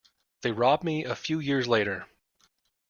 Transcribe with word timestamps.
They 0.41 0.51
robbed 0.51 0.83
me 0.83 1.05
a 1.05 1.15
few 1.15 1.37
years 1.39 1.67
later. 1.67 2.07